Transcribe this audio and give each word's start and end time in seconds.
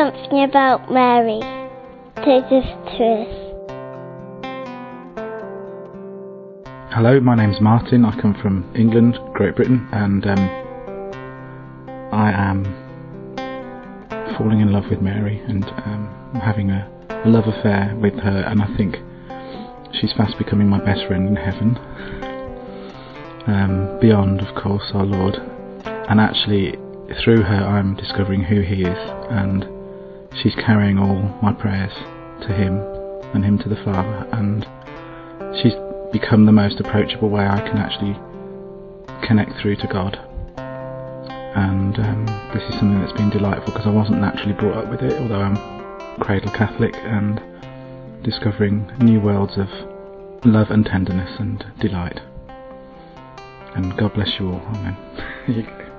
something 0.00 0.44
about 0.44 0.90
Mary. 0.90 1.40
Hello, 6.90 7.20
my 7.20 7.34
name's 7.34 7.60
Martin. 7.60 8.06
I 8.06 8.18
come 8.18 8.34
from 8.40 8.64
England, 8.74 9.18
Great 9.34 9.56
Britain, 9.56 9.86
and 9.92 10.26
um, 10.26 10.38
I 12.14 12.32
am 12.32 12.64
falling 14.38 14.60
in 14.60 14.72
love 14.72 14.84
with 14.88 15.02
Mary 15.02 15.38
and 15.46 15.64
um, 15.64 16.40
having 16.42 16.70
a, 16.70 16.90
a 17.26 17.28
love 17.28 17.46
affair 17.46 17.94
with 18.00 18.14
her, 18.14 18.44
and 18.48 18.62
I 18.62 18.74
think 18.78 18.96
she's 20.00 20.14
fast 20.14 20.38
becoming 20.38 20.66
my 20.66 20.82
best 20.82 21.06
friend 21.08 21.28
in 21.28 21.36
heaven. 21.36 21.76
Um, 23.46 23.98
beyond, 24.00 24.40
of 24.40 24.54
course, 24.54 24.92
our 24.94 25.04
Lord. 25.04 25.34
And 25.84 26.18
actually, 26.18 26.78
through 27.22 27.42
her, 27.42 27.66
I'm 27.66 27.96
discovering 27.96 28.44
who 28.44 28.62
He 28.62 28.82
is, 28.82 28.98
and 29.28 29.79
she's 30.34 30.54
carrying 30.54 30.98
all 30.98 31.38
my 31.42 31.52
prayers 31.52 31.92
to 32.42 32.48
Him 32.52 32.78
and 33.34 33.44
Him 33.44 33.58
to 33.58 33.68
the 33.68 33.76
Father, 33.84 34.28
and 34.32 34.66
she's 35.62 35.74
become 36.12 36.46
the 36.46 36.52
most 36.52 36.80
approachable 36.80 37.28
way 37.28 37.46
I 37.46 37.60
can 37.60 37.78
actually 37.78 38.14
connect 39.26 39.60
through 39.60 39.76
to 39.76 39.86
God. 39.86 40.16
And 40.56 41.98
um, 41.98 42.26
this 42.54 42.62
is 42.62 42.78
something 42.78 43.00
that's 43.00 43.12
been 43.12 43.30
delightful 43.30 43.72
because 43.72 43.86
I 43.86 43.90
wasn't 43.90 44.20
naturally 44.20 44.52
brought 44.52 44.84
up 44.84 44.90
with 44.90 45.02
it, 45.02 45.20
although 45.20 45.40
I'm 45.40 45.80
cradle 46.20 46.52
Catholic 46.52 46.94
and 46.96 47.40
discovering 48.22 48.90
new 49.00 49.20
worlds 49.20 49.56
of 49.56 49.68
love 50.44 50.70
and 50.70 50.84
tenderness 50.84 51.38
and 51.38 51.64
delight. 51.80 52.20
And 53.74 53.96
God 53.96 54.14
bless 54.14 54.38
you 54.38 54.50
all. 54.50 54.60
Amen. 54.60 55.86